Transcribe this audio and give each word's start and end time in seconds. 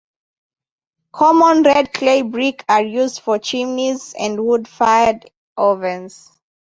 Common 1.11 1.61
red 1.61 1.93
clay 1.93 2.23
brick 2.23 2.65
are 2.67 2.81
used 2.81 3.19
for 3.19 3.37
chimneys 3.37 4.15
and 4.17 4.43
wood-fired 4.43 5.29
ovens. 5.55 6.31